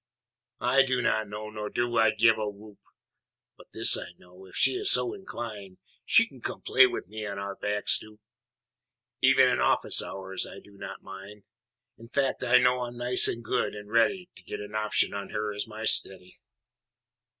[0.59, 2.79] I do not know, nor do I give a whoop,
[3.55, 7.23] But this I know: if she is so inclined She can come play with me
[7.27, 8.19] on our back stoop,
[9.21, 11.43] Even in office hours, I do not mind
[11.99, 15.29] In fact I know I'm nice and good and ready To get an option on
[15.29, 16.39] her as my steady.